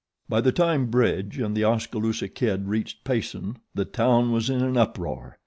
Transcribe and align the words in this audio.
By 0.27 0.41
the 0.41 0.51
time 0.51 0.87
Bridge 0.87 1.37
and 1.37 1.55
The 1.55 1.63
Oskaloosa 1.63 2.27
Kid 2.27 2.67
reached 2.67 3.03
Payson 3.03 3.57
the 3.75 3.85
town 3.85 4.31
was 4.31 4.49
in 4.49 4.63
an 4.63 4.75
uproar. 4.75 5.37